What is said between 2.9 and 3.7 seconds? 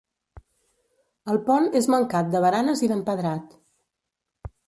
d'empedrat.